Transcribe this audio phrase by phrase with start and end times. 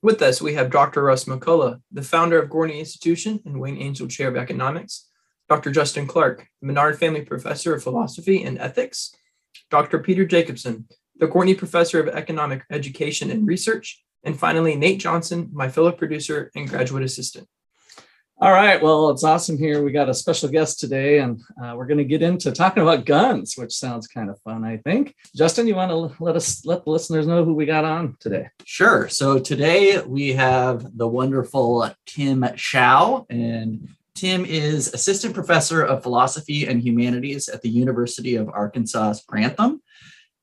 [0.00, 1.02] With us, we have Dr.
[1.02, 5.08] Russ McCullough, the founder of Gwartney Institution and Wayne Angell Chair of Economics,
[5.48, 5.72] Dr.
[5.72, 9.12] Justin Clark, Menard Family Professor of Philosophy and Ethics,
[9.70, 9.98] Dr.
[9.98, 15.68] Peter Jacobsen, the Gwartney Professor of Economic Education and Research, and finally, Nate Johnson, my
[15.68, 17.48] fellow producer and graduate assistant.
[18.40, 18.80] All right.
[18.80, 19.82] Well, it's awesome here.
[19.82, 23.04] We got a special guest today, and uh, we're going to get into talking about
[23.04, 25.16] guns, which sounds kind of fun, I think.
[25.34, 28.48] Justin, you want to let us let the listeners know who we got on today?
[28.64, 29.08] Sure.
[29.08, 36.64] So today we have the wonderful Tim Hsiao, and Tim is assistant professor of philosophy
[36.64, 39.82] and humanities at the University of Arkansas Grantham.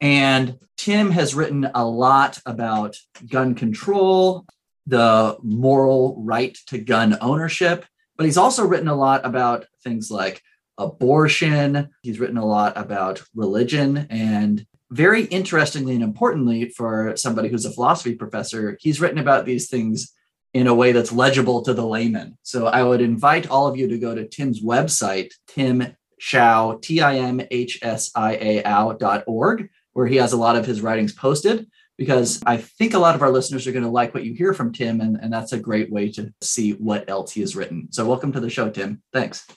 [0.02, 2.98] And Tim has written a lot about
[3.30, 4.46] gun control,
[4.88, 7.86] the moral right to gun ownership,
[8.18, 10.42] but he's also written a lot about things like
[10.78, 11.90] abortion.
[12.02, 14.08] He's written a lot about religion.
[14.10, 19.70] And very interestingly and importantly, for somebody who's a philosophy professor, he's written about these
[19.70, 20.14] things
[20.54, 22.38] in a way that's legible to the layman.
[22.44, 27.02] So I would invite all of you to go to Tim's website, Tim Hsiao, T
[27.02, 28.64] I M H S I A
[28.98, 33.00] dot org, where he has a lot of his writings posted because I think a
[33.00, 35.32] lot of our listeners are going to like what you hear from Tim, and, and
[35.32, 37.88] that's a great way to see what else he has written.
[37.92, 39.02] So, welcome to the show, Tim.
[39.14, 39.48] Thanks.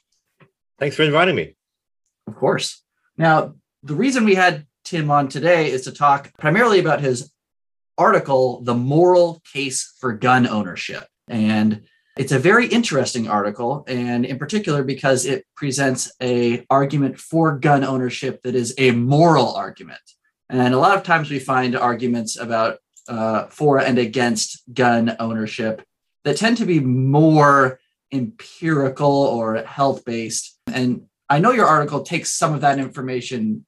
[0.78, 1.56] Thanks for inviting me.
[2.26, 2.82] Of course.
[3.16, 7.32] Now, the reason we had Tim on today is to talk primarily about his
[7.96, 11.04] article, The Moral Case for Gun Ownership.
[11.28, 11.82] And
[12.16, 17.84] it's a very interesting article, and in particular because it presents a argument for gun
[17.84, 20.00] ownership that is a moral argument.
[20.50, 22.78] And a lot of times we find arguments about
[23.08, 25.82] uh, for and against gun ownership
[26.24, 27.80] that tend to be more
[28.12, 30.58] empirical or health based.
[30.66, 33.66] And I know your article takes some of that information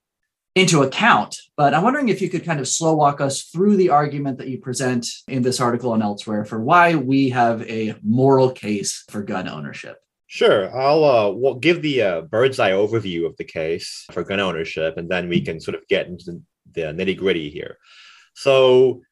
[0.54, 3.90] into account, but I'm wondering if you could kind of slow walk us through the
[3.90, 8.50] argument that you present in this article and elsewhere for why we have a moral
[8.50, 9.98] case for gun ownership.
[10.26, 10.76] Sure.
[10.76, 14.96] I'll uh, we'll give the uh, bird's eye overview of the case for gun ownership,
[14.96, 16.40] and then we can sort of get into
[16.74, 17.78] the nitty gritty here.
[18.34, 19.02] So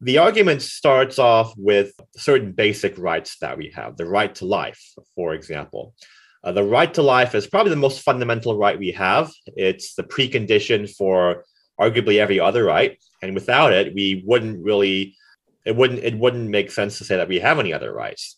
[0.00, 4.82] the argument starts off with certain basic rights that we have the right to life,
[5.14, 5.94] for example.
[6.42, 9.32] Uh, the right to life is probably the most fundamental right we have.
[9.56, 11.44] It's the precondition for
[11.80, 15.16] arguably every other right, and without it, we wouldn't really
[15.64, 18.36] it wouldn't it wouldn't make sense to say that we have any other rights.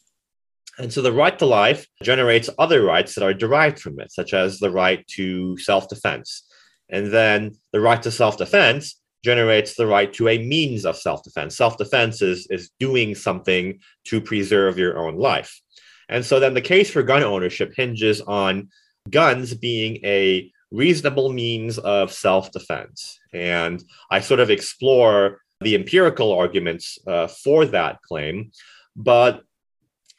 [0.79, 4.35] And so the right to life generates other rights that are derived from it, such
[4.35, 6.46] as the right to self-defense,
[6.89, 11.23] and then the right to self defense generates the right to a means of self
[11.23, 11.57] defense.
[11.57, 15.61] Self defense is, is doing something to preserve your own life.
[16.09, 18.69] And so then the case for gun ownership hinges on
[19.11, 23.19] guns being a reasonable means of self defense.
[23.33, 28.53] And I sort of explore the empirical arguments uh, for that claim.
[28.95, 29.43] But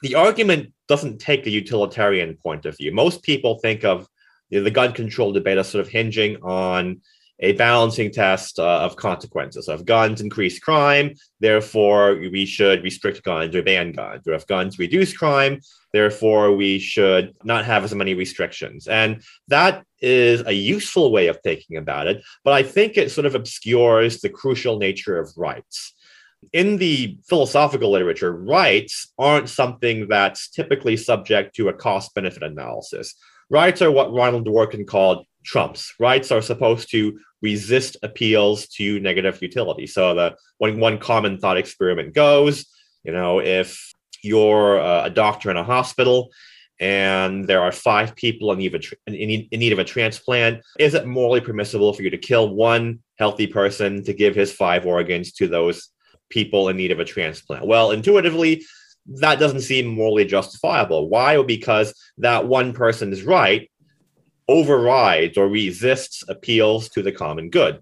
[0.02, 2.92] the argument doesn't take a utilitarian point of view.
[2.92, 4.08] Most people think of
[4.50, 7.02] you know, the gun control debate is sort of hinging on
[7.40, 9.68] a balancing test uh, of consequences.
[9.68, 14.28] So if guns increase crime, therefore we should restrict guns or ban guns.
[14.28, 15.60] Or if guns reduce crime,
[15.94, 18.88] therefore we should not have as many restrictions.
[18.88, 23.26] And that is a useful way of thinking about it, but I think it sort
[23.26, 25.94] of obscures the crucial nature of rights.
[26.54, 33.16] In the philosophical literature, rights aren't something that's typically subject to a cost benefit analysis
[33.50, 35.94] Rights are what Ronald Dworkin called trumps.
[36.00, 39.88] Rights are supposed to resist appeals to negative utility.
[39.88, 42.66] So the one one common thought experiment goes,
[43.04, 43.94] you know, if
[44.24, 46.32] you're a doctor in a hospital
[46.80, 50.94] and there are five people in need, of a, in need of a transplant, is
[50.94, 55.32] it morally permissible for you to kill one healthy person to give his five organs
[55.34, 55.90] to those
[56.30, 57.66] people in need of a transplant?
[57.66, 58.64] Well, intuitively,
[59.08, 61.10] that doesn't seem morally justifiable.
[61.10, 61.42] Why?
[61.42, 63.70] Because that one person's right
[64.48, 67.82] overrides or resists appeals to the common good.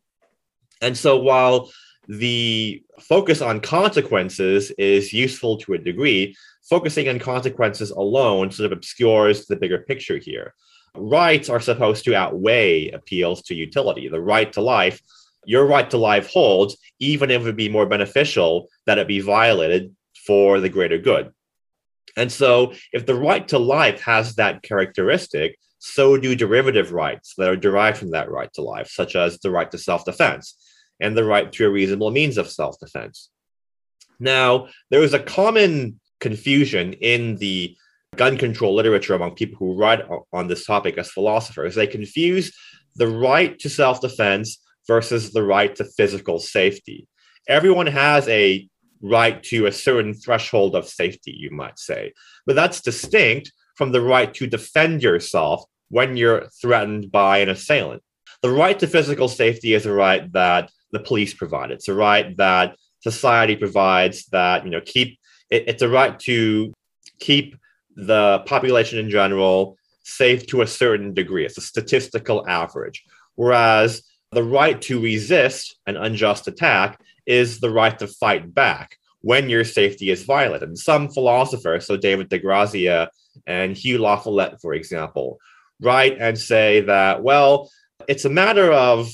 [0.81, 1.71] And so while
[2.07, 6.35] the focus on consequences is useful to a degree,
[6.69, 10.53] focusing on consequences alone sort of obscures the bigger picture here.
[10.95, 14.07] Rights are supposed to outweigh appeals to utility.
[14.07, 15.01] The right to life,
[15.45, 19.19] your right to life holds, even if it would be more beneficial that it be
[19.19, 19.95] violated
[20.25, 21.31] for the greater good.
[22.17, 27.49] And so, if the right to life has that characteristic, so do derivative rights that
[27.49, 30.57] are derived from that right to life, such as the right to self defense
[30.99, 33.29] and the right to a reasonable means of self defense.
[34.19, 37.75] Now, there is a common confusion in the
[38.15, 40.01] gun control literature among people who write
[40.31, 41.75] on this topic as philosophers.
[41.75, 42.55] They confuse
[42.95, 47.07] the right to self defense versus the right to physical safety.
[47.47, 48.67] Everyone has a
[49.01, 52.13] right to a certain threshold of safety, you might say,
[52.45, 58.01] but that's distinct from the right to defend yourself when you're threatened by an assailant.
[58.41, 61.71] The right to physical safety is a right that the police provide.
[61.71, 65.19] It's a right that society provides that, you know, keep
[65.49, 66.73] it, it's a right to
[67.19, 67.55] keep
[67.95, 71.45] the population in general safe to a certain degree.
[71.45, 73.03] It's a statistical average.
[73.35, 79.49] Whereas the right to resist an unjust attack is the right to fight back when
[79.49, 80.69] your safety is violated.
[80.69, 83.07] And some philosophers, so David DeGrazia
[83.47, 85.39] and Hugh LaFollette, for example,
[85.81, 87.69] write and say that, well,
[88.07, 89.11] it's a matter of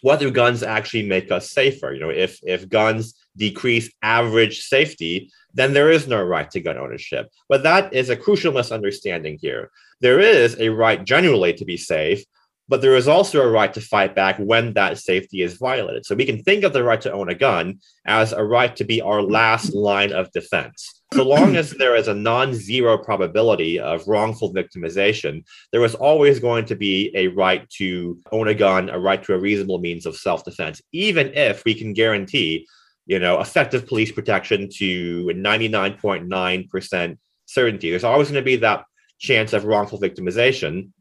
[0.00, 1.92] whether guns actually make us safer.
[1.92, 6.78] You know, if if guns decrease average safety, then there is no right to gun
[6.78, 7.30] ownership.
[7.48, 9.70] But that is a crucial misunderstanding here.
[10.00, 12.24] There is a right generally to be safe,
[12.72, 16.06] but there is also a right to fight back when that safety is violated.
[16.06, 18.84] So we can think of the right to own a gun as a right to
[18.84, 21.02] be our last line of defense.
[21.12, 26.40] So long as there is a non zero probability of wrongful victimization, there is always
[26.40, 30.06] going to be a right to own a gun, a right to a reasonable means
[30.06, 32.66] of self defense, even if we can guarantee
[33.04, 37.90] you know, effective police protection to 99.9% certainty.
[37.90, 38.84] There's always going to be that
[39.18, 40.92] chance of wrongful victimization.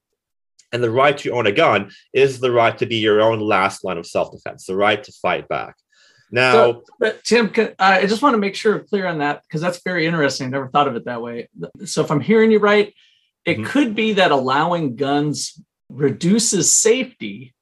[0.73, 3.83] And the right to own a gun is the right to be your own last
[3.83, 5.75] line of self defense, the right to fight back.
[6.31, 9.41] Now, so, but Tim, can, I just want to make sure I'm clear on that
[9.44, 10.47] because that's very interesting.
[10.47, 11.50] I never thought of it that way.
[11.83, 12.94] So, if I'm hearing you right,
[13.44, 13.65] it mm-hmm.
[13.65, 17.53] could be that allowing guns reduces safety,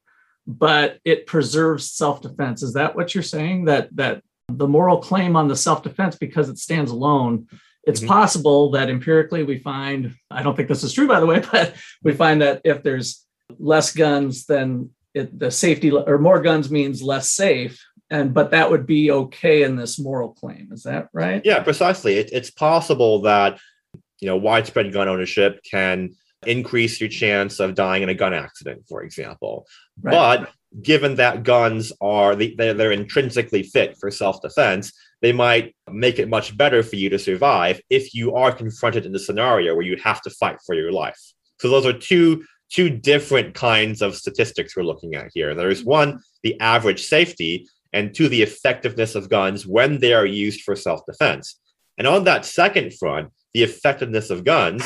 [0.46, 2.62] but it preserves self defense.
[2.62, 3.66] Is that what you're saying?
[3.66, 7.48] That that the moral claim on the self defense because it stands alone.
[7.84, 8.10] It's mm-hmm.
[8.10, 11.76] possible that empirically we find, I don't think this is true, by the way, but
[12.04, 13.26] we find that if there's
[13.58, 17.84] less guns, then it, the safety or more guns means less safe.
[18.12, 20.70] And but that would be okay in this moral claim.
[20.72, 21.42] Is that right?
[21.46, 22.18] Yeah, precisely.
[22.18, 23.60] It, it's possible that
[24.20, 26.16] you know widespread gun ownership can
[26.46, 29.68] increase your chance of dying in a gun accident, for example.
[30.02, 30.12] Right.
[30.12, 30.50] But
[30.82, 36.56] given that guns are they're, they're intrinsically fit for self-defense they might make it much
[36.56, 40.22] better for you to survive if you are confronted in the scenario where you have
[40.22, 41.20] to fight for your life.
[41.60, 45.56] So those are two two different kinds of statistics we're looking at here.
[45.56, 50.62] There's one the average safety and two the effectiveness of guns when they are used
[50.62, 51.60] for self-defense.
[51.98, 54.84] And on that second front the effectiveness of guns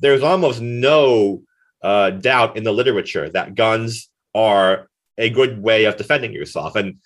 [0.00, 1.42] there's almost no
[1.82, 4.88] uh, doubt in the literature that guns are
[5.18, 6.76] a good way of defending yourself.
[6.76, 6.98] And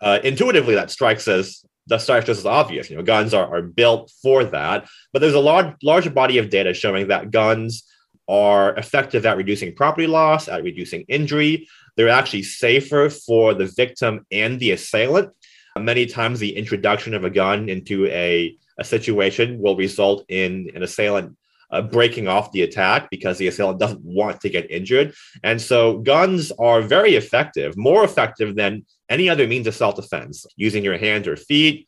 [0.00, 2.90] uh, intuitively, that strikes as that strikes just as obvious.
[2.90, 4.88] You know, guns are, are built for that.
[5.12, 7.84] But there's a large larger body of data showing that guns
[8.28, 11.68] are effective at reducing property loss, at reducing injury.
[11.96, 15.30] They're actually safer for the victim and the assailant.
[15.78, 20.82] Many times, the introduction of a gun into a, a situation will result in an
[20.82, 21.36] assailant
[21.70, 25.12] uh, breaking off the attack because the assailant doesn't want to get injured.
[25.42, 30.46] And so guns are very effective, more effective than any other means of self defense,
[30.56, 31.86] using your hands or feet,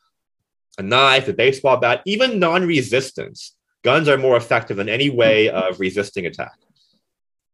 [0.78, 3.54] a knife, a baseball bat, even non resistance.
[3.82, 6.58] Guns are more effective than any way of resisting attack.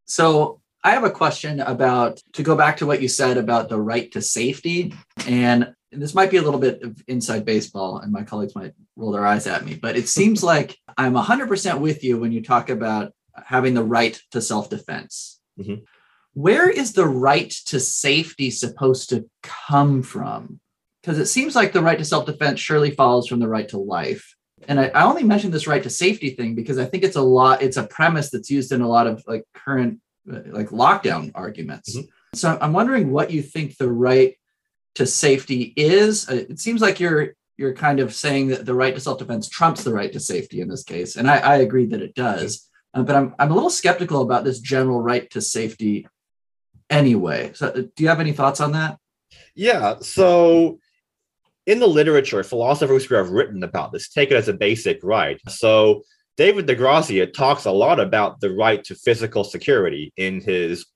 [0.06, 3.80] So I have a question about to go back to what you said about the
[3.80, 4.94] right to safety.
[5.26, 9.12] And this might be a little bit of inside baseball, and my colleagues might roll
[9.12, 12.70] their eyes at me, but it seems like I'm 100% with you when you talk
[12.70, 13.12] about
[13.44, 15.40] having the right to self defense.
[15.58, 15.84] Mm-hmm.
[16.34, 20.60] Where is the right to safety supposed to come from?
[21.02, 23.78] Because it seems like the right to self defense surely follows from the right to
[23.78, 24.34] life.
[24.68, 27.22] And I, I only mention this right to safety thing because I think it's a
[27.22, 30.00] lot, it's a premise that's used in a lot of like current
[30.32, 31.96] uh, like lockdown arguments.
[31.96, 32.06] Mm-hmm.
[32.34, 34.38] So I'm wondering what you think the right
[34.94, 36.28] to safety is.
[36.28, 39.84] Uh, it seems like you're you're kind of saying that the right to self-defense trumps
[39.84, 42.68] the right to safety in this case, and I, I agree that it does.
[42.94, 46.06] Uh, but I'm I'm a little skeptical about this general right to safety
[46.92, 47.52] anyway.
[47.54, 48.98] So, uh, do you have any thoughts on that?
[49.54, 49.96] Yeah.
[50.00, 50.78] So,
[51.66, 55.40] in the literature, philosophers who have written about this take it as a basic right.
[55.48, 56.02] So,
[56.36, 60.86] David DeGrazia talks a lot about the right to physical security in his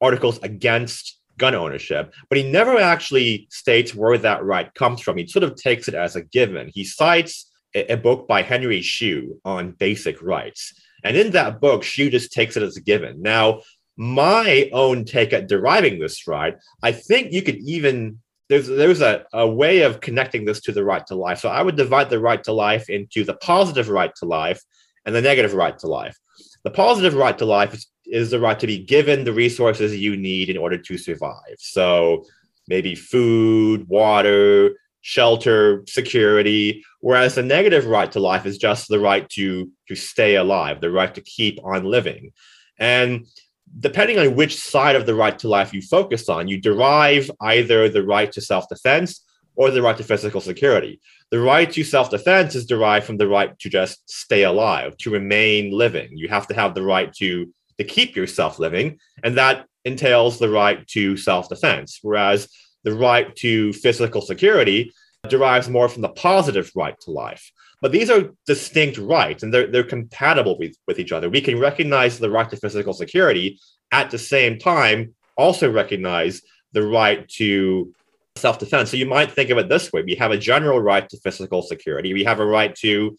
[0.00, 5.16] articles against gun ownership, but he never actually states where that right comes from.
[5.16, 6.70] He sort of takes it as a given.
[6.72, 10.72] He cites a, a book by Henry Shue on basic rights.
[11.04, 13.22] And in that book, Shue just takes it as a given.
[13.22, 13.62] Now,
[13.96, 18.18] my own take at deriving this right, I think you could even
[18.48, 21.40] there's there's a, a way of connecting this to the right to life.
[21.40, 24.62] So I would divide the right to life into the positive right to life
[25.06, 26.18] and the negative right to life.
[26.64, 30.16] The positive right to life is, is the right to be given the resources you
[30.16, 31.56] need in order to survive.
[31.58, 32.24] So
[32.68, 36.84] maybe food, water, shelter, security.
[37.00, 40.90] Whereas the negative right to life is just the right to to stay alive, the
[40.90, 42.32] right to keep on living.
[42.78, 43.26] And
[43.78, 47.88] depending on which side of the right to life you focus on, you derive either
[47.88, 49.24] the right to self defense
[49.54, 51.00] or the right to physical security.
[51.30, 55.10] The right to self defense is derived from the right to just stay alive, to
[55.10, 56.10] remain living.
[56.12, 60.50] You have to have the right to, to keep yourself living, and that entails the
[60.50, 61.98] right to self defense.
[62.02, 62.48] Whereas
[62.84, 64.92] the right to physical security
[65.28, 67.52] derives more from the positive right to life.
[67.82, 71.28] But these are distinct rights and they're, they're compatible with, with each other.
[71.28, 73.60] We can recognize the right to physical security
[73.90, 76.40] at the same time, also recognize
[76.72, 77.92] the right to
[78.36, 78.90] self defense.
[78.90, 81.60] So you might think of it this way we have a general right to physical
[81.60, 83.14] security, we have a right to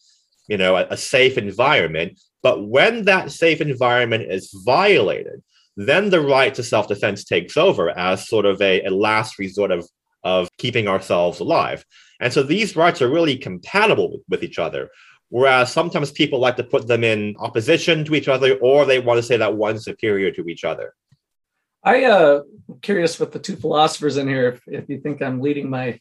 [0.47, 5.41] you know a, a safe environment but when that safe environment is violated
[5.75, 9.87] then the right to self-defense takes over as sort of a, a last resort of
[10.23, 11.85] of keeping ourselves alive
[12.23, 14.89] and so these rights are really compatible with, each other.
[15.27, 19.17] Whereas sometimes people like to put them in opposition to each other, or they want
[19.17, 20.93] to say that one's superior to each other.
[21.83, 22.43] I uh
[22.81, 25.99] curious with the two philosophers in here if, if you think I'm leading my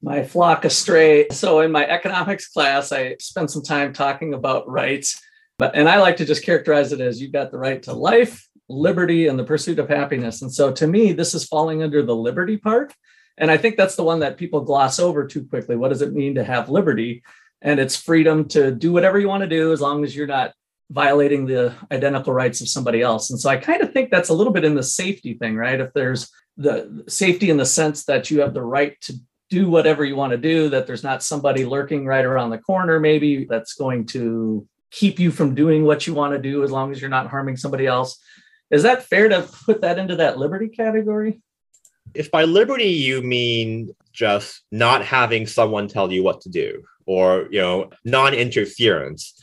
[0.00, 1.28] my flock astray.
[1.30, 5.20] So in my economics class, I spent some time talking about rights,
[5.58, 8.46] but and I like to just characterize it as you've got the right to life,
[8.68, 10.42] liberty, and the pursuit of happiness.
[10.42, 12.94] And so to me, this is falling under the liberty part.
[13.40, 15.74] And I think that's the one that people gloss over too quickly.
[15.74, 17.24] What does it mean to have liberty?
[17.62, 20.52] And it's freedom to do whatever you want to do as long as you're not
[20.90, 23.30] violating the identical rights of somebody else.
[23.30, 25.80] And so I kind of think that's a little bit in the safety thing, right?
[25.80, 29.14] If there's the safety in the sense that you have the right to
[29.48, 33.00] do whatever you want to do, that there's not somebody lurking right around the corner,
[33.00, 36.92] maybe that's going to keep you from doing what you want to do as long
[36.92, 38.20] as you're not harming somebody else.
[38.70, 41.40] Is that fair to put that into that liberty category?
[42.14, 47.48] If by liberty you mean just not having someone tell you what to do or
[47.50, 49.40] you know non-interference,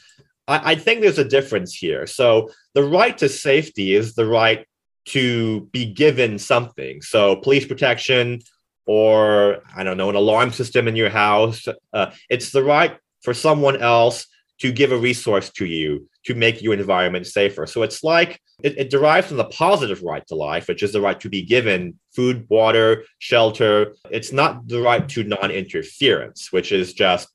[0.48, 2.08] I, I think there's a difference here.
[2.08, 4.66] So the right to safety is the right
[5.06, 7.02] to be given something.
[7.02, 8.42] So police protection
[8.86, 11.68] or I don't know, an alarm system in your house.
[11.94, 14.28] Uh, it's the right for someone else
[14.60, 17.66] to give a resource to you to make your environment safer.
[17.66, 21.02] So it's like it, it, derives from the positive right to life, which is the
[21.02, 23.96] right to be given food, water, shelter.
[24.10, 27.30] It's not the right to non interference, which is just,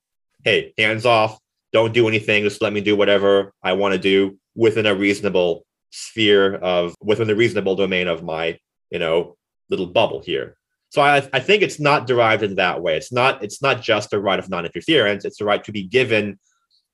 [0.45, 1.38] hey, hands off,
[1.73, 5.64] don't do anything, just let me do whatever I want to do within a reasonable
[5.91, 8.59] sphere of, within the reasonable domain of my,
[8.91, 9.37] you know,
[9.71, 10.57] little bubble here.
[10.91, 12.97] So I, I think it's not derived in that way.
[12.99, 15.25] It's not it's not just a right of non-interference.
[15.25, 16.38] It's the right to be given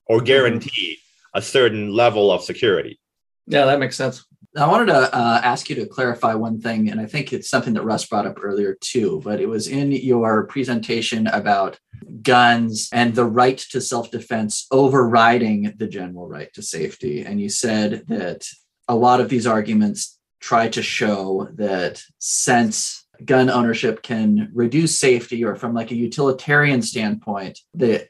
[0.09, 0.27] or mm-hmm.
[0.27, 0.99] guarantee
[1.35, 2.99] a certain level of security.
[3.47, 4.25] Yeah, that makes sense.
[4.57, 7.75] I wanted to uh, ask you to clarify one thing, and I think it's something
[7.75, 11.79] that Russ brought up earlier too, but it was in your presentation about
[12.23, 17.25] guns and the right to self defense overriding the general right to safety.
[17.25, 18.47] And you said that
[18.89, 25.45] a lot of these arguments try to show that since gun ownership can reduce safety,
[25.45, 28.09] or from like a utilitarian standpoint, that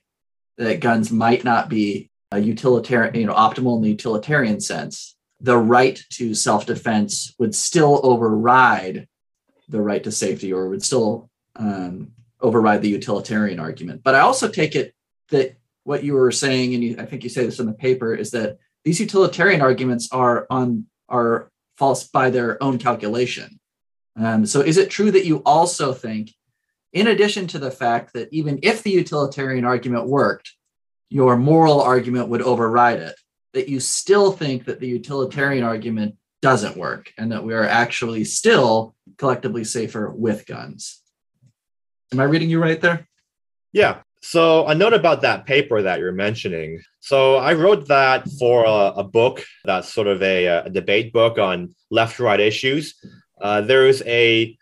[0.59, 5.57] that guns might not be a utilitarian, you know, optimal in the utilitarian sense, the
[5.57, 9.09] right to self-defense would still override
[9.69, 14.03] the right to safety, or would still um, override the utilitarian argument.
[14.03, 14.95] But I also take it
[15.31, 18.15] that what you were saying, and you, I think you say this in the paper,
[18.15, 23.61] is that these utilitarian arguments are on are false by their own calculation.
[24.17, 26.35] Um, so, is it true that you also think
[26.93, 30.53] in addition to the fact that even if the utilitarian argument worked,
[31.09, 33.15] your moral argument would override it,
[33.53, 38.25] that you still think that the utilitarian argument doesn't work and that we are actually
[38.25, 41.01] still collectively safer with guns.
[42.13, 43.07] Am I reading you right there?
[43.73, 44.01] Yeah.
[44.21, 46.83] So, a note about that paper that you're mentioning.
[47.01, 51.39] So, I wrote that for a, a book that's sort of a, a, debate book
[51.39, 52.95] on left right issues.
[53.41, 54.59] Uh, there's a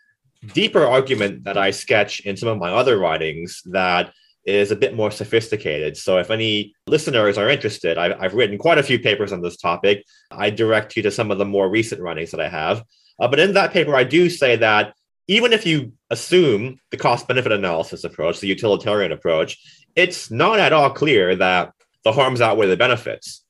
[0.53, 4.13] deeper argument that I sketch in some of my other writings that
[4.45, 5.97] is a bit more sophisticated.
[5.97, 9.57] So, if any listeners are interested, I've, I've written quite a few papers on this
[9.57, 10.05] topic.
[10.31, 12.83] I direct you to some of the more recent writings that I have.
[13.19, 14.93] Uh, but in that paper, I do say that
[15.27, 19.57] even if you assume the cost benefit analysis approach, the utilitarian approach,
[19.95, 21.73] it's not at all clear that
[22.03, 23.43] the harms outweigh the benefits.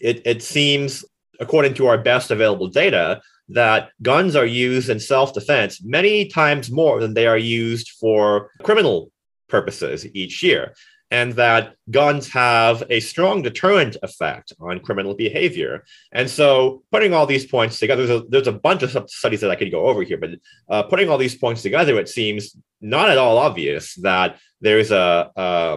[0.00, 1.04] It, it seems,
[1.38, 6.70] according to our best available data, that guns are used in self defense many times
[6.70, 9.10] more than they are used for criminal
[9.48, 10.74] purposes each year
[11.10, 15.84] and that guns have a strong deterrent effect on criminal behavior.
[16.12, 19.50] And so, putting all these points together, there's a, there's a bunch of studies that
[19.50, 20.30] I could go over here, but
[20.68, 25.30] uh, putting all these points together, it seems not at all obvious that there's a
[25.36, 25.76] uh,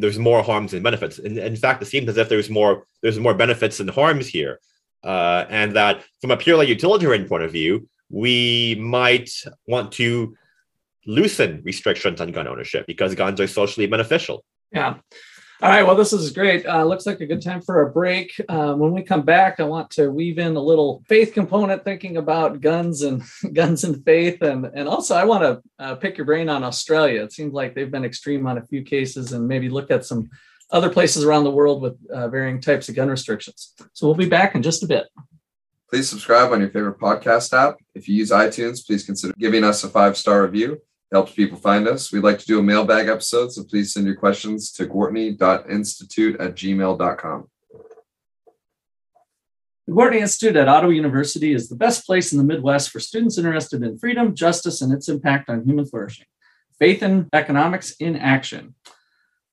[0.00, 1.18] there's more harms than benefits.
[1.18, 4.58] In, in fact, it seems as if there's more there's more benefits than harms here,
[5.04, 9.30] uh, and that from a purely utilitarian point of view, we might
[9.66, 10.36] want to
[11.06, 14.44] loosen restrictions on gun ownership because guns are socially beneficial.
[14.70, 14.96] Yeah.
[15.62, 15.84] All right.
[15.84, 16.66] Well, this is great.
[16.66, 18.32] Uh, looks like a good time for a break.
[18.48, 22.16] Uh, when we come back, I want to weave in a little faith component, thinking
[22.16, 26.24] about guns and guns and faith, and and also I want to uh, pick your
[26.24, 27.22] brain on Australia.
[27.22, 30.30] It seems like they've been extreme on a few cases, and maybe look at some
[30.72, 33.74] other places around the world with uh, varying types of gun restrictions.
[33.92, 35.06] So we'll be back in just a bit.
[35.88, 37.76] Please subscribe on your favorite podcast app.
[37.94, 40.80] If you use iTunes, please consider giving us a five star review It
[41.12, 42.10] helps people find us.
[42.10, 46.54] We'd like to do a mailbag episode, so please send your questions to Gwartney.institute at
[46.54, 47.48] gmail.com.
[49.86, 53.36] The Gwartney Institute at Ottawa University is the best place in the Midwest for students
[53.36, 56.26] interested in freedom, justice, and its impact on human flourishing.
[56.78, 58.74] Faith and economics in action.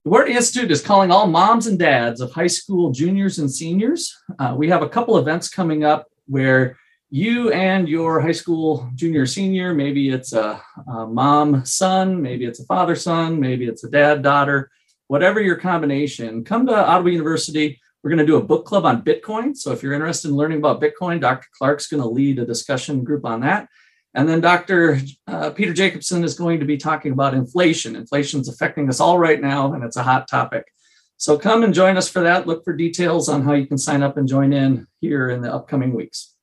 [0.04, 4.16] The Gwartney Institute is calling all moms and dads of high school juniors and seniors.
[4.38, 6.78] Uh, we have a couple events coming up where
[7.10, 12.60] you and your high school junior senior maybe it's a, a, mom son maybe it's
[12.60, 14.70] a father son maybe it's a dad daughter
[15.08, 17.78] whatever your combination come to ottawa university.
[18.02, 19.54] We're going to do a book club on bitcoin.
[19.54, 23.04] So if you're interested in learning about bitcoin dr clark's going to lead a discussion
[23.04, 23.68] group on that
[24.14, 28.48] and then dr uh, peter jacobsen is going to be talking about inflation inflation is
[28.48, 30.72] affecting us all right now and it's a hot topic
[31.16, 34.02] so come and join us for that look for details on how you can sign
[34.02, 36.34] up and join in here in the upcoming weeks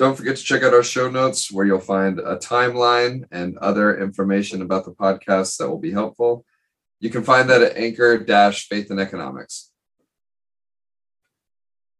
[0.00, 4.00] don't forget to check out our show notes where you'll find a timeline and other
[4.00, 6.46] information about the podcast that will be helpful.
[7.00, 9.69] You can find that at anchor faith and economics.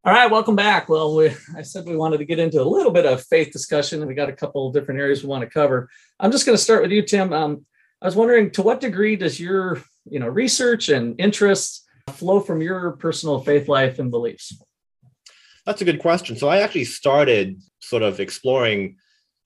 [0.02, 0.88] All right, welcome back.
[0.88, 4.00] Well, we, I said we wanted to get into a little bit of faith discussion,
[4.00, 5.90] and we got a couple of different areas we want to cover.
[6.18, 7.34] I'm just going to start with you, Tim.
[7.34, 7.66] Um,
[8.00, 12.62] I was wondering, to what degree does your, you know, research and interests flow from
[12.62, 14.58] your personal faith life and beliefs?
[15.66, 16.34] That's a good question.
[16.34, 18.96] So I actually started sort of exploring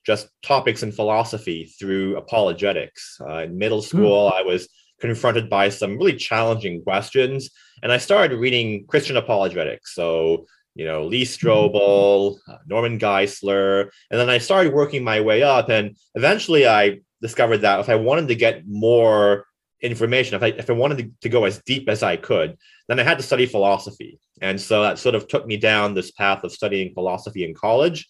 [0.05, 3.17] just topics in philosophy through apologetics.
[3.19, 3.87] Uh, in middle hmm.
[3.87, 7.49] school, I was confronted by some really challenging questions,
[7.83, 9.93] and I started reading Christian apologetics.
[9.93, 15.43] So, you know, Lee Strobel, uh, Norman Geisler, and then I started working my way
[15.43, 19.45] up, and eventually I discovered that if I wanted to get more
[19.81, 22.99] information, if I if I wanted to, to go as deep as I could, then
[22.99, 24.19] I had to study philosophy.
[24.41, 28.07] And so that sort of took me down this path of studying philosophy in college.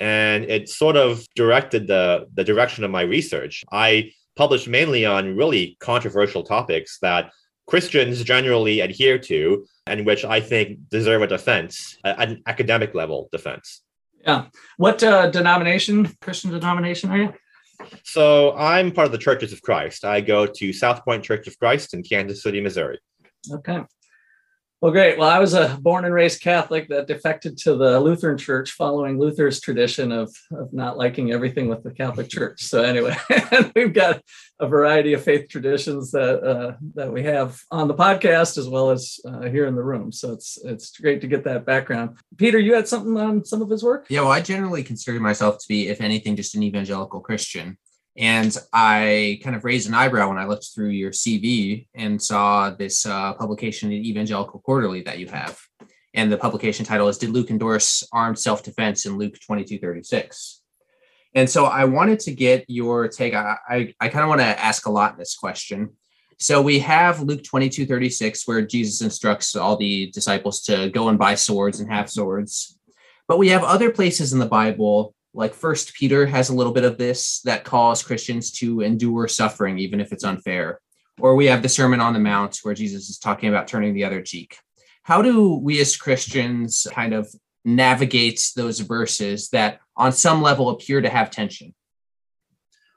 [0.00, 3.64] And it sort of directed the, the direction of my research.
[3.70, 7.32] I published mainly on really controversial topics that
[7.66, 13.82] Christians generally adhere to, and which I think deserve a defense, an academic level defense.
[14.26, 14.46] Yeah.
[14.76, 17.34] What uh, denomination, Christian denomination are you?
[18.04, 20.04] So I'm part of the Churches of Christ.
[20.04, 22.98] I go to South Point Church of Christ in Kansas City, Missouri.
[23.50, 23.80] Okay.
[24.80, 25.18] Well, great.
[25.18, 29.18] Well, I was a born and raised Catholic that defected to the Lutheran Church following
[29.18, 32.62] Luther's tradition of, of not liking everything with the Catholic Church.
[32.64, 33.14] So anyway,
[33.76, 34.22] we've got
[34.58, 38.90] a variety of faith traditions that uh, that we have on the podcast as well
[38.90, 40.12] as uh, here in the room.
[40.12, 42.16] So it's it's great to get that background.
[42.38, 44.06] Peter, you had something on some of his work?
[44.08, 47.76] Yeah, well, I generally consider myself to be, if anything, just an evangelical Christian.
[48.16, 52.70] And I kind of raised an eyebrow when I looked through your CV and saw
[52.70, 55.60] this uh, publication in Evangelical Quarterly that you have.
[56.12, 60.62] And the publication title is Did Luke Endorse Armed Self Defense in Luke 22 36?
[61.34, 63.34] And so I wanted to get your take.
[63.34, 65.90] I, I, I kind of want to ask a lot in this question.
[66.38, 71.18] So we have Luke 22 36, where Jesus instructs all the disciples to go and
[71.18, 72.76] buy swords and have swords.
[73.28, 76.84] But we have other places in the Bible like first peter has a little bit
[76.84, 80.80] of this that calls christians to endure suffering even if it's unfair.
[81.20, 84.04] Or we have the sermon on the mount where jesus is talking about turning the
[84.04, 84.56] other cheek.
[85.02, 87.28] How do we as christians kind of
[87.64, 91.74] navigate those verses that on some level appear to have tension?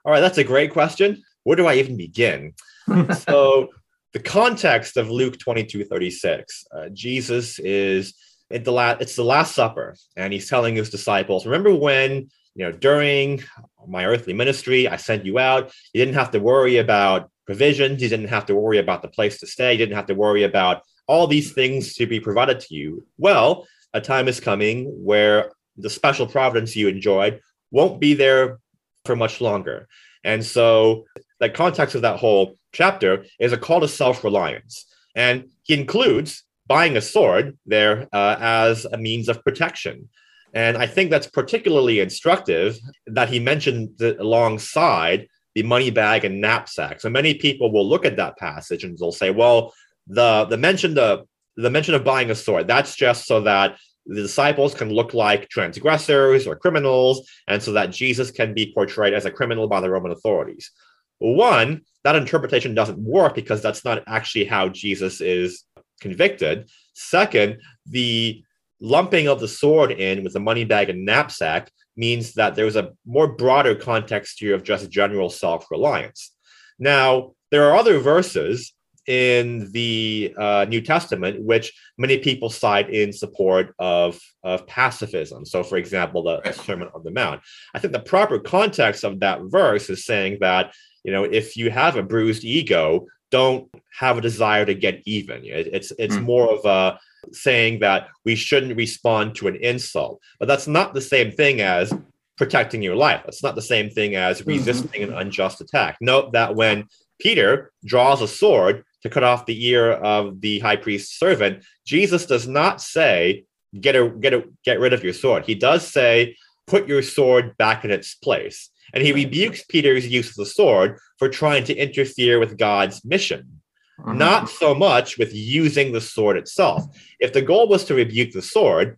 [0.06, 1.24] All right that's a great question.
[1.44, 2.54] Where do i even begin?
[3.14, 3.70] So
[4.14, 8.14] the context of luke 22 36 uh, jesus is
[8.60, 12.72] the last it's the last supper and he's telling his disciples remember when you know,
[12.72, 13.44] during
[13.88, 15.74] my earthly ministry, I sent you out.
[15.94, 18.02] You didn't have to worry about provisions.
[18.02, 19.74] You didn't have to worry about the place to stay.
[19.74, 23.06] You didn't have to worry about all these things to be provided to you.
[23.18, 28.60] Well, a time is coming where the special providence you enjoyed won't be there
[29.06, 29.88] for much longer.
[30.24, 31.06] And so
[31.40, 34.86] the context of that whole chapter is a call to self-reliance.
[35.16, 40.10] And he includes buying a sword there uh, as a means of protection.
[40.54, 46.42] And I think that's particularly instructive that he mentioned it alongside the money bag and
[46.42, 47.02] knapsack.
[47.02, 49.74] So many people will look at that passage and they'll say, well,
[50.08, 54.22] the, the mention the the mention of buying a sword, that's just so that the
[54.22, 59.26] disciples can look like transgressors or criminals, and so that Jesus can be portrayed as
[59.26, 60.72] a criminal by the Roman authorities.
[61.20, 65.64] One, that interpretation doesn't work because that's not actually how Jesus is
[66.04, 66.70] convicted.
[66.94, 68.44] Second, the
[68.80, 72.76] lumping of the sword in with the money bag and knapsack means that there was
[72.76, 76.32] a more broader context here of just general self reliance.
[76.78, 78.74] Now, there are other verses
[79.08, 85.46] in the uh, New Testament, which many people cite in support of, of pacifism.
[85.46, 87.42] So, for example, the Sermon on the Mount.
[87.74, 91.70] I think the proper context of that verse is saying that, you know, if you
[91.70, 93.68] have a bruised ego, don't
[94.00, 95.44] have a desire to get even.
[95.44, 96.24] It, it's it's mm.
[96.24, 97.00] more of a
[97.32, 101.92] saying that we shouldn't respond to an insult, but that's not the same thing as
[102.38, 103.22] protecting your life.
[103.26, 104.50] That's not the same thing as mm-hmm.
[104.50, 105.14] resisting mm-hmm.
[105.14, 105.98] an unjust attack.
[106.00, 106.88] Note that when
[107.20, 112.26] Peter draws a sword to cut off the ear of the high priest's servant, Jesus
[112.26, 113.46] does not say,
[113.80, 115.46] get a, get a, get rid of your sword.
[115.46, 116.36] He does say,
[116.68, 118.70] put your sword back in its place.
[118.94, 123.62] And he rebukes Peter's use of the sword for trying to interfere with God's mission,
[124.00, 124.18] mm-hmm.
[124.18, 126.84] not so much with using the sword itself.
[127.20, 128.98] If the goal was to rebuke the sword,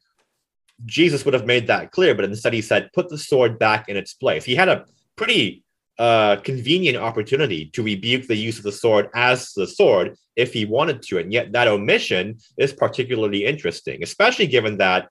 [0.86, 3.96] Jesus would have made that clear, but instead he said, put the sword back in
[3.96, 4.44] its place.
[4.44, 5.64] He had a pretty
[5.98, 10.66] uh, convenient opportunity to rebuke the use of the sword as the sword if he
[10.66, 11.20] wanted to.
[11.20, 15.08] And yet, that omission is particularly interesting, especially given that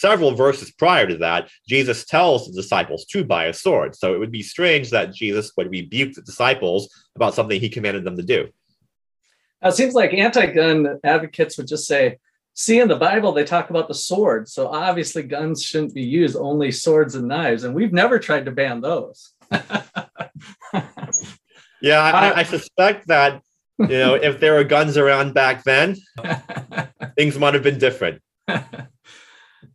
[0.00, 3.94] several verses prior to that, Jesus tells the disciples to buy a sword.
[3.94, 8.04] So it would be strange that Jesus would rebuke the disciples about something he commanded
[8.04, 8.48] them to do.
[9.62, 12.18] it seems like anti gun advocates would just say,
[12.54, 16.36] see in the bible they talk about the sword so obviously guns shouldn't be used
[16.36, 19.32] only swords and knives and we've never tried to ban those
[21.80, 23.42] yeah, I, I, uh, suspect that
[23.78, 25.96] you know if there were guns around back then,
[27.16, 28.22] things might have been different.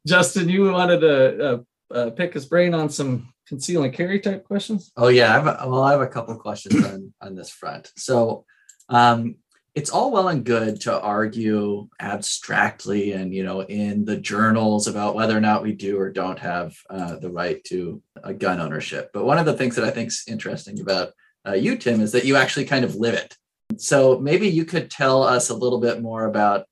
[0.08, 1.58] Justin, you wanted to uh,
[1.94, 4.92] uh, pick his brain on some conceal and carry type questions.
[4.96, 7.50] Oh yeah, I have a, well, I have a couple of questions on on this
[7.50, 7.92] front.
[7.98, 8.46] So,
[8.90, 9.36] um,
[9.78, 15.14] it's all well and good to argue abstractly and you know in the journals about
[15.14, 19.12] whether or not we do or don't have uh, the right to a gun ownership
[19.14, 21.12] but one of the things that i think is interesting about
[21.48, 23.38] uh, you tim is that you actually kind of live it
[23.78, 26.66] so maybe you could tell us a little bit more about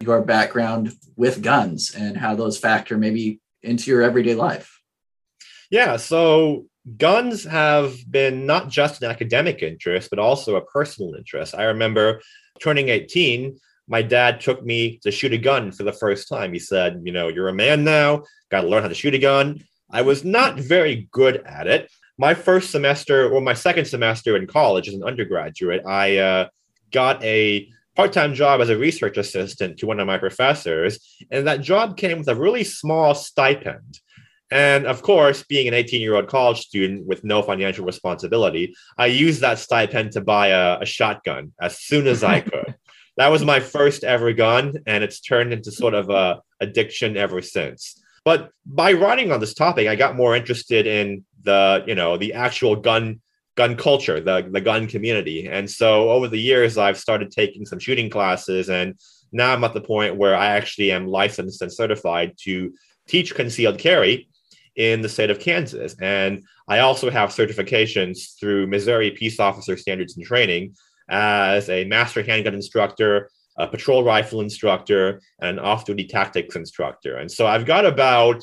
[0.00, 4.80] your background with guns and how those factor maybe into your everyday life
[5.70, 6.64] yeah so
[6.96, 11.54] guns have been not just an academic interest, but also a personal interest.
[11.54, 12.20] I remember
[12.60, 13.58] turning 18,
[13.88, 16.52] my dad took me to shoot a gun for the first time.
[16.52, 19.18] He said, You know, you're a man now, got to learn how to shoot a
[19.18, 19.62] gun.
[19.90, 21.90] I was not very good at it.
[22.16, 26.48] My first semester, or my second semester in college as an undergraduate, I uh,
[26.92, 30.98] got a part time job as a research assistant to one of my professors.
[31.30, 34.00] And that job came with a really small stipend.
[34.50, 39.06] And of course, being an 18 year old college student with no financial responsibility, I
[39.06, 42.74] used that stipend to buy a, a shotgun as soon as I could.
[43.16, 47.42] that was my first ever gun, and it's turned into sort of a addiction ever
[47.42, 48.00] since.
[48.24, 52.34] But by writing on this topic, I got more interested in the, you know, the
[52.34, 53.20] actual gun
[53.56, 55.48] gun culture, the, the gun community.
[55.48, 58.94] And so over the years, I've started taking some shooting classes, and
[59.32, 62.72] now I'm at the point where I actually am licensed and certified to
[63.06, 64.28] teach concealed carry
[64.76, 65.94] in the state of Kansas.
[66.00, 70.74] And I also have certifications through Missouri Peace Officer Standards and Training
[71.08, 77.16] as a master handgun instructor, a patrol rifle instructor, and an off duty tactics instructor.
[77.16, 78.42] And so I've got about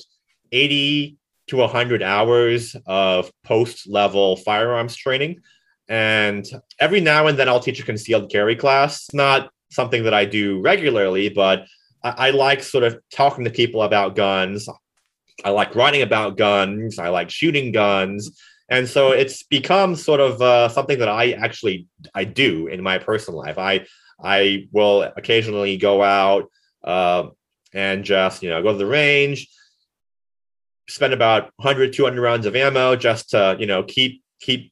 [0.52, 5.42] 80 to 100 hours of post level firearms training.
[5.90, 6.46] And
[6.80, 9.06] every now and then I'll teach a concealed carry class.
[9.06, 11.66] It's Not something that I do regularly, but
[12.04, 14.68] I, I like sort of talking to people about guns,
[15.44, 17.00] I like writing about guns.
[17.00, 18.40] I like shooting guns.
[18.70, 22.98] And so it's become sort of uh, something that I actually I do in my
[22.98, 23.58] personal life.
[23.58, 23.86] I
[24.22, 26.50] I will occasionally go out
[26.84, 27.28] uh,
[27.74, 29.48] and just you know go to the range,
[30.90, 34.72] spend about 100, 200 rounds of ammo just to, you know, keep keep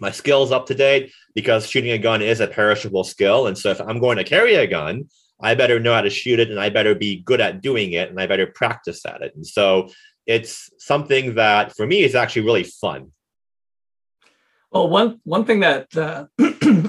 [0.00, 3.46] my skills up to date because shooting a gun is a perishable skill.
[3.46, 5.08] And so if I'm going to carry a gun,
[5.40, 8.10] I better know how to shoot it and I better be good at doing it
[8.10, 9.34] and I better practice at it.
[9.34, 9.90] And so
[10.26, 13.12] it's something that for me is actually really fun.
[14.70, 16.26] Well, one one thing that uh,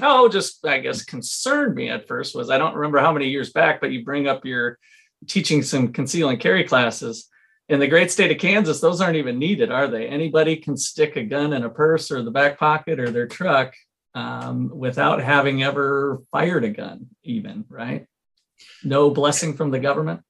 [0.02, 3.52] oh, just I guess concerned me at first was I don't remember how many years
[3.52, 4.78] back, but you bring up your
[5.28, 7.28] teaching some conceal and carry classes
[7.68, 8.80] in the great state of Kansas.
[8.80, 10.06] Those aren't even needed, are they?
[10.06, 13.74] Anybody can stick a gun in a purse or the back pocket or their truck
[14.14, 18.06] um, without having ever fired a gun, even right?
[18.82, 20.22] No blessing from the government.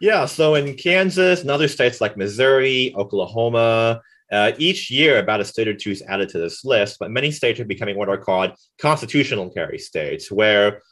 [0.00, 5.44] Yeah, so in Kansas and other states like Missouri, Oklahoma, uh, each year, about a
[5.44, 8.18] state or two is added to this list, but many states are becoming what are
[8.18, 10.82] called constitutional carry states, where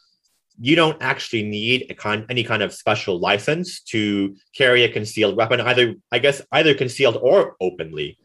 [0.59, 1.95] you don't actually need
[2.29, 7.17] any kind of special license to carry a concealed weapon, either, I guess, either concealed
[7.21, 8.17] or openly.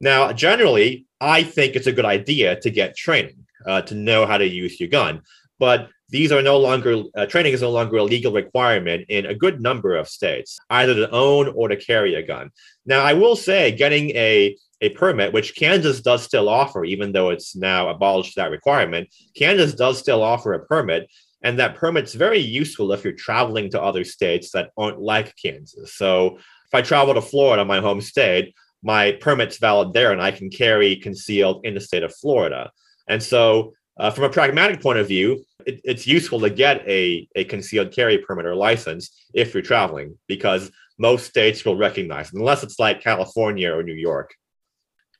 [0.00, 4.38] Now, generally, I think it's a good idea to get training uh, to know how
[4.38, 5.22] to use your gun,
[5.58, 9.34] but these are no longer uh, training is no longer a legal requirement in a
[9.34, 12.50] good number of states, either to own or to carry a gun.
[12.84, 17.30] Now, I will say, getting a a permit, which Kansas does still offer, even though
[17.30, 19.08] it's now abolished that requirement.
[19.36, 21.08] Kansas does still offer a permit,
[21.42, 25.94] and that permit's very useful if you're traveling to other states that aren't like Kansas.
[25.94, 30.30] So if I travel to Florida, my home state, my permit's valid there, and I
[30.30, 32.70] can carry concealed in the state of Florida.
[33.08, 37.28] And so, uh, from a pragmatic point of view, it, it's useful to get a,
[37.34, 42.62] a concealed carry permit or license if you're traveling because most states will recognize unless
[42.62, 44.34] it's like California or New York.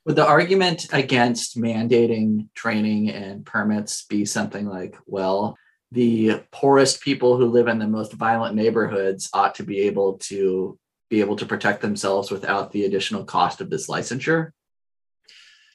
[0.05, 5.57] Would the argument against mandating training and permits be something like, well,
[5.91, 10.77] the poorest people who live in the most violent neighborhoods ought to be able to
[11.09, 14.51] be able to protect themselves without the additional cost of this licensure?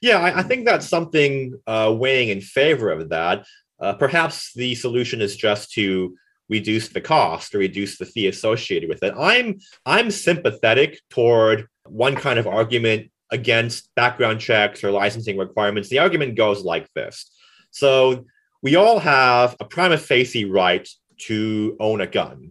[0.01, 3.47] Yeah, I, I think that's something uh, weighing in favor of that.
[3.79, 6.17] Uh, perhaps the solution is just to
[6.49, 9.15] reduce the cost or reduce the fee associated with it.
[9.19, 15.89] I'm I'm sympathetic toward one kind of argument against background checks or licensing requirements.
[15.89, 17.31] The argument goes like this.
[17.71, 18.25] So
[18.67, 22.51] we all have a prima facie right to own a gun.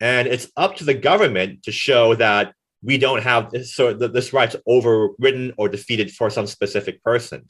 [0.00, 4.12] And it's up to the government to show that we don't have this, so that
[4.12, 7.48] this right's overridden or defeated for some specific person.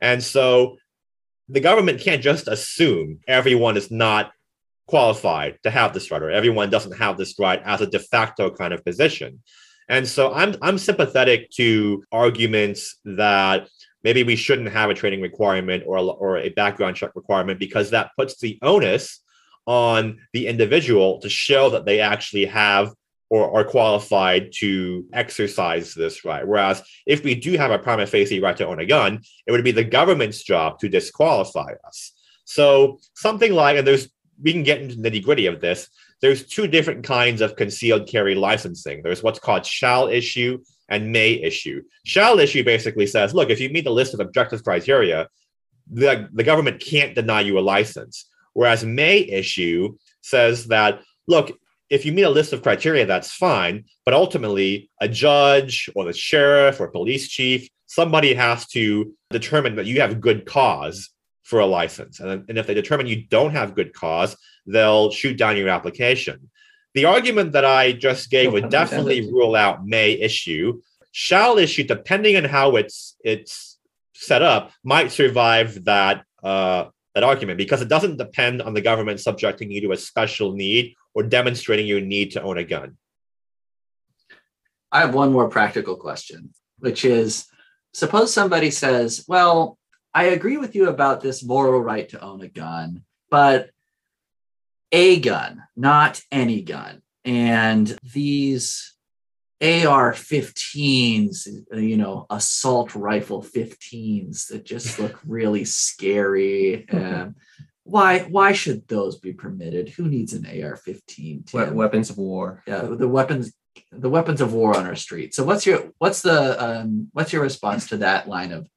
[0.00, 0.78] And so
[1.50, 4.32] the government can't just assume everyone is not
[4.86, 8.48] qualified to have this right or everyone doesn't have this right as a de facto
[8.48, 9.42] kind of position.
[9.86, 13.68] And so I'm I'm sympathetic to arguments that
[14.04, 17.90] maybe we shouldn't have a training requirement or a, or a background check requirement because
[17.90, 19.22] that puts the onus
[19.66, 22.92] on the individual to show that they actually have
[23.28, 26.46] or are qualified to exercise this right.
[26.46, 29.62] Whereas if we do have a prima facie right to own a gun, it would
[29.62, 32.12] be the government's job to disqualify us.
[32.44, 34.10] So something like, and there's
[34.42, 35.88] we can get into the nitty gritty of this.
[36.20, 39.02] There's two different kinds of concealed carry licensing.
[39.02, 40.58] There's what's called shall issue
[40.90, 41.82] and may issue.
[42.04, 45.28] Shall issue basically says, look, if you meet the list of objective criteria,
[45.90, 48.26] the, the government can't deny you a license.
[48.52, 51.56] Whereas may issue says that, look,
[51.88, 53.84] if you meet a list of criteria, that's fine.
[54.04, 59.86] But ultimately, a judge or the sheriff or police chief, somebody has to determine that
[59.86, 61.10] you have good cause
[61.42, 62.20] for a license.
[62.20, 66.50] And, and if they determine you don't have good cause, they'll shoot down your application.
[66.94, 70.80] The argument that I just gave would definitely rule out may issue.
[71.12, 73.78] Shall issue, depending on how it's it's
[74.14, 79.20] set up, might survive that uh, that argument because it doesn't depend on the government
[79.20, 82.96] subjecting you to a special need or demonstrating your need to own a gun.
[84.92, 87.46] I have one more practical question, which is
[87.94, 89.78] suppose somebody says, Well,
[90.12, 93.70] I agree with you about this moral right to own a gun, but
[94.92, 97.02] a gun, not any gun.
[97.24, 98.94] And these
[99.62, 106.88] AR 15s, you know, assault rifle 15s that just look really scary.
[106.88, 107.36] Um,
[107.84, 109.88] why why should those be permitted?
[109.90, 111.52] Who needs an AR-15?
[111.52, 112.62] We- weapons of war.
[112.66, 113.52] Yeah, the weapons
[113.92, 115.34] the weapons of war on our street.
[115.34, 118.68] So what's your what's the um, what's your response to that line of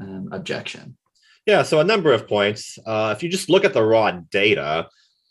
[0.00, 0.96] um, objection?
[1.46, 2.78] Yeah, so a number of points.
[2.86, 4.88] Uh, if you just look at the raw data,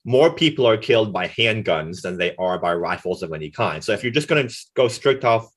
[0.09, 3.83] more people are killed by handguns than they are by rifles of any kind.
[3.83, 5.47] So if you're just going to go strict off,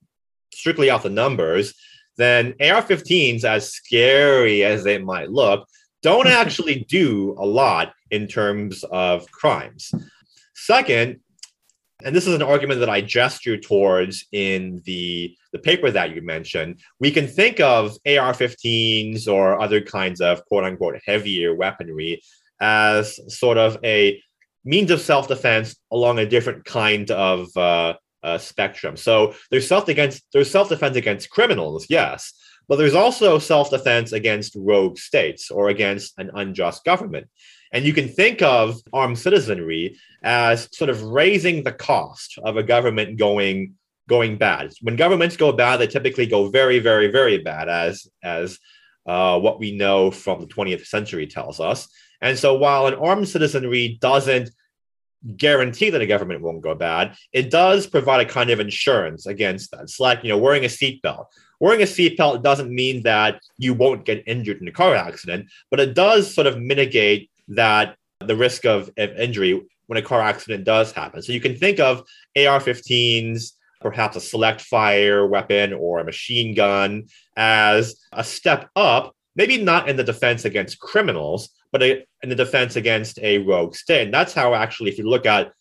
[0.52, 1.72] strictly off the numbers,
[2.18, 5.66] then AR-15s, as scary as they might look,
[6.02, 9.90] don't actually do a lot in terms of crimes.
[10.54, 11.20] Second,
[12.04, 16.20] and this is an argument that I gesture towards in the, the paper that you
[16.20, 22.20] mentioned, we can think of AR 15s or other kinds of quote unquote heavier weaponry
[22.60, 24.22] as sort of a
[24.64, 28.96] means of self defense along a different kind of uh, uh, spectrum.
[28.96, 32.32] So there's self against there's self defense against criminals, yes,
[32.68, 37.28] but there's also self defense against rogue states or against an unjust government.
[37.72, 42.62] And you can think of armed citizenry as sort of raising the cost of a
[42.62, 43.74] government going
[44.08, 44.72] going bad.
[44.82, 48.58] When governments go bad, they typically go very, very, very bad, as as
[49.06, 51.88] uh, what we know from the 20th century tells us.
[52.22, 54.50] And so, while an armed citizenry doesn't
[55.36, 59.70] guarantee that a government won't go bad, it does provide a kind of insurance against
[59.72, 59.82] that.
[59.82, 61.26] It's like you know wearing a seatbelt.
[61.60, 65.80] Wearing a seatbelt doesn't mean that you won't get injured in a car accident, but
[65.80, 70.64] it does sort of mitigate that the risk of, of injury when a car accident
[70.64, 71.22] does happen.
[71.22, 71.98] So you can think of
[72.36, 79.14] AR 15s, perhaps a select fire weapon or a machine gun as a step up,
[79.36, 83.74] maybe not in the defense against criminals, but a, in the defense against a rogue
[83.74, 84.04] state.
[84.04, 85.52] And that's how actually, if you look at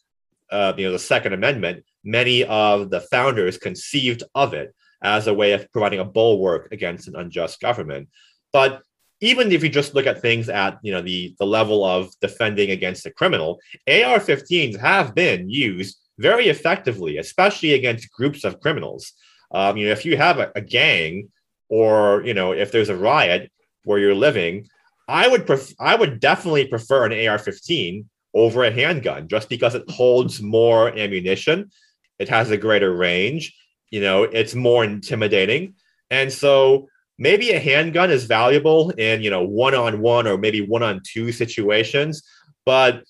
[0.51, 5.33] uh, you know the Second Amendment, many of the founders conceived of it as a
[5.33, 8.09] way of providing a bulwark against an unjust government.
[8.53, 8.81] But
[9.21, 12.71] even if you just look at things at you know the the level of defending
[12.71, 19.13] against a criminal, AR-15s have been used very effectively, especially against groups of criminals.
[19.51, 21.29] Um, you know, if you have a, a, gang,
[21.69, 23.51] or you know, if there's a riot
[23.83, 24.67] where you're living,
[25.07, 29.89] I would pref- I would definitely prefer an AR-15 over a handgun, just because it
[29.89, 31.69] holds more ammunition,
[32.17, 33.53] it has a greater range,
[33.89, 35.75] you know, it's more intimidating,
[36.09, 36.87] and so
[37.17, 41.01] maybe a handgun is valuable in you know one on one or maybe one on
[41.03, 42.23] two situations.
[42.65, 43.03] But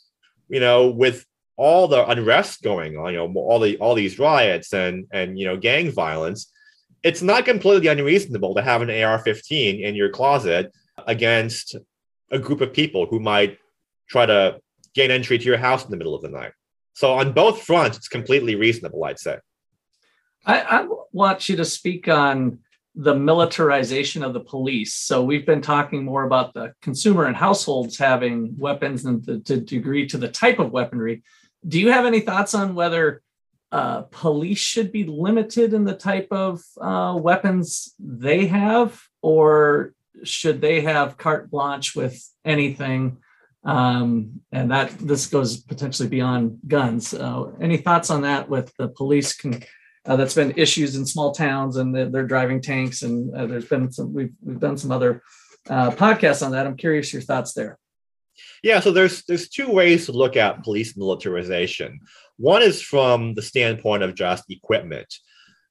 [0.52, 1.26] you know with
[1.56, 5.46] all the unrest going on you know all the all these riots and and you
[5.46, 6.52] know gang violence
[7.04, 10.72] it's not completely unreasonable to have an AR-15 in your closet
[11.08, 11.76] against
[12.32, 13.58] a group of people who might
[14.08, 14.60] try to
[14.94, 16.52] gain entry to your house in the middle of the night
[16.94, 19.38] so on both fronts it's completely reasonable i'd say
[20.46, 22.60] I, I want you to speak on
[22.96, 24.96] the militarization of the police.
[24.96, 29.58] So we've been talking more about the consumer and households having weapons and the, the
[29.58, 31.24] degree to the type of weaponry.
[31.66, 33.22] Do you have any thoughts on whether
[33.72, 40.62] uh, police should be limited in the type of uh, weapons they have, or should
[40.62, 43.18] they have carte blanche with anything?
[43.64, 47.14] Um, and that this goes potentially beyond guns.
[47.14, 48.50] Uh, any thoughts on that?
[48.50, 49.64] With the police can
[50.06, 53.66] uh, that's been issues in small towns and they're, they're driving tanks and uh, there's
[53.66, 55.22] been some we've, we've done some other
[55.70, 57.78] uh, podcasts on that i'm curious your thoughts there
[58.64, 62.00] yeah so there's there's two ways to look at police militarization
[62.38, 65.14] one is from the standpoint of just equipment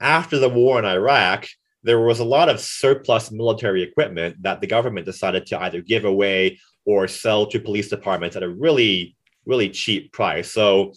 [0.00, 1.46] after the war in iraq
[1.82, 6.04] there was a lot of surplus military equipment that the government decided to either give
[6.04, 9.16] away or sell to police departments at a really
[9.46, 10.92] really cheap price so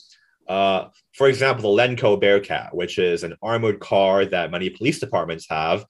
[0.47, 5.47] uh, for example, the Lenco Bearcat, which is an armored car that many police departments
[5.49, 5.85] have.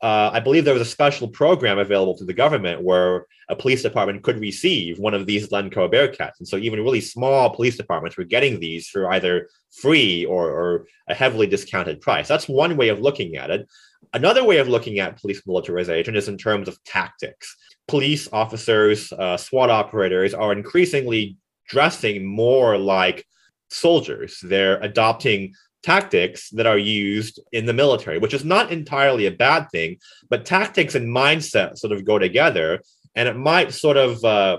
[0.00, 3.82] Uh, I believe there was a special program available to the government where a police
[3.82, 6.38] department could receive one of these Lenco Bearcats.
[6.38, 10.86] And so even really small police departments were getting these for either free or, or
[11.08, 12.28] a heavily discounted price.
[12.28, 13.68] That's one way of looking at it.
[14.12, 17.56] Another way of looking at police militarization is in terms of tactics.
[17.86, 21.36] Police officers, uh, SWAT operators are increasingly
[21.68, 23.26] dressing more like
[23.70, 24.40] soldiers.
[24.42, 29.70] They're adopting tactics that are used in the military, which is not entirely a bad
[29.70, 32.80] thing, but tactics and mindset sort of go together.
[33.14, 34.58] And it might sort of, uh,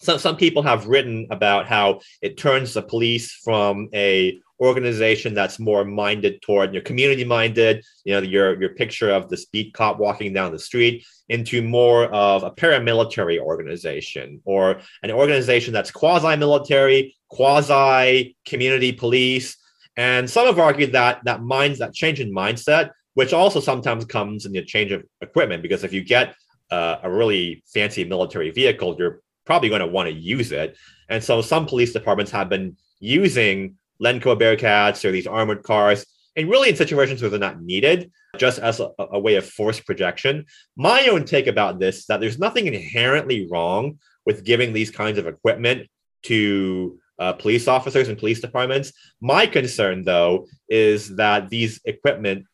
[0.00, 5.58] some, some people have written about how it turns the police from a organization that's
[5.58, 9.98] more minded toward your community minded, you know, your your picture of the speed cop
[9.98, 17.14] walking down the street into more of a paramilitary organization or an organization that's quasi-military,
[17.28, 19.56] quasi-community police.
[19.96, 24.46] And some have argued that that minds that change in mindset, which also sometimes comes
[24.46, 26.34] in the change of equipment, because if you get
[26.70, 30.76] uh, a really fancy military vehicle, you're probably going to want to use it.
[31.08, 36.50] And so some police departments have been using Lenco Bearcats or these armored cars, and
[36.50, 40.44] really in situations where they're not needed, just as a, a way of force projection.
[40.76, 45.18] My own take about this is that there's nothing inherently wrong with giving these kinds
[45.18, 45.88] of equipment
[46.24, 48.92] to uh, police officers and police departments.
[49.20, 52.44] My concern, though, is that these equipment,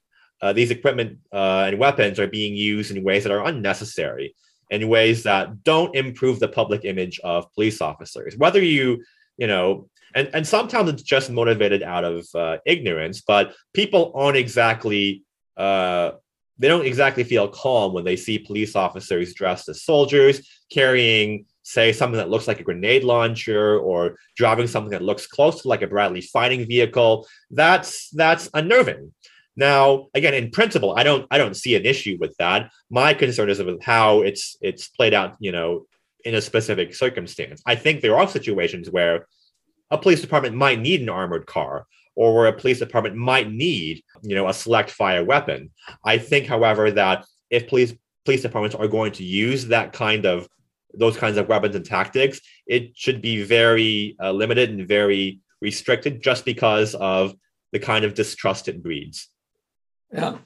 [0.40, 4.36] uh, these equipment uh, and weapons are being used in ways that are unnecessary,
[4.70, 8.36] in ways that don't improve the public image of police officers.
[8.36, 9.02] Whether you,
[9.36, 14.36] you know, and and sometimes it's just motivated out of uh, ignorance but people aren't
[14.36, 15.22] exactly
[15.56, 16.12] uh,
[16.58, 21.92] they don't exactly feel calm when they see police officers dressed as soldiers carrying say
[21.92, 25.82] something that looks like a grenade launcher or driving something that looks close to like
[25.82, 27.26] a bradley fighting vehicle.
[27.50, 29.12] That's that's unnerving.
[29.56, 32.70] Now again in principle i don't i don't see an issue with that.
[32.90, 35.86] My concern is with how it's it's played out you know
[36.24, 37.62] in a specific circumstance.
[37.66, 39.26] I think there are situations where
[39.92, 41.86] a police department might need an armored car
[42.16, 45.70] or where a police department might need, you know, a select fire weapon.
[46.04, 50.48] I think, however, that if police police departments are going to use that kind of
[50.94, 56.22] those kinds of weapons and tactics, it should be very uh, limited and very restricted,
[56.22, 57.34] just because of
[57.72, 59.28] the kind of distrust it breeds.
[60.12, 60.36] Yeah.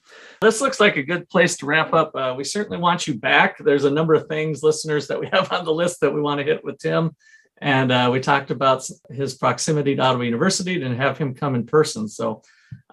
[0.41, 2.15] This looks like a good place to wrap up.
[2.15, 3.59] Uh, we certainly want you back.
[3.59, 6.39] There's a number of things, listeners, that we have on the list that we want
[6.39, 7.17] to hit with Tim.
[7.59, 11.65] And uh, we talked about his proximity to Ottawa University and have him come in
[11.65, 12.07] person.
[12.09, 12.43] So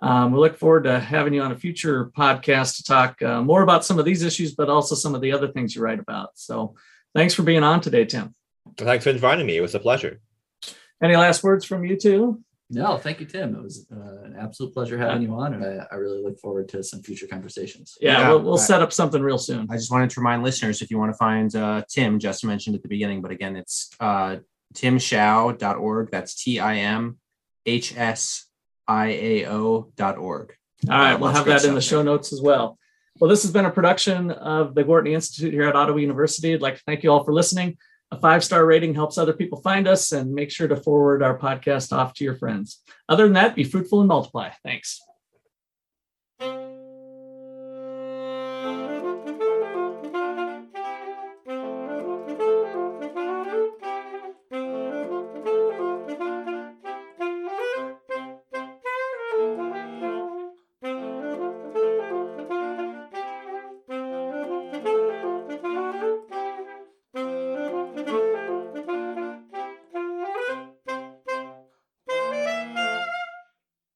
[0.01, 3.61] um, we look forward to having you on a future podcast to talk uh, more
[3.61, 6.29] about some of these issues, but also some of the other things you write about.
[6.35, 6.75] So
[7.13, 8.35] thanks for being on today, Tim.
[8.77, 9.57] Thanks for inviting me.
[9.57, 10.21] It was a pleasure.
[11.01, 12.41] Any last words from you two?
[12.69, 13.55] No, thank you, Tim.
[13.55, 16.69] It was uh, an absolute pleasure having you on, and I, I, really look forward
[16.69, 17.97] to some future conversations.
[18.01, 19.67] Yeah, yeah we'll, we'll set up something real soon.
[19.69, 22.75] I just wanted to remind listeners if you want to find uh, Tim, just mentioned
[22.75, 24.37] at the beginning, but again, it's uh,
[24.73, 26.11] timhsiao.org.
[26.11, 27.17] That's T I M
[27.65, 28.45] H S
[28.87, 30.55] I A O.org.
[30.89, 32.77] All right, uh, we'll have that in the show notes as well.
[33.19, 36.53] Well, this has been a production of the Gwartney Institute here at Ottawa University.
[36.53, 37.77] I'd like to thank you all for listening.
[38.11, 41.37] A five star rating helps other people find us, and make sure to forward our
[41.37, 42.81] podcast off to your friends.
[43.07, 44.51] Other than that, be fruitful and multiply.
[44.63, 45.01] Thanks.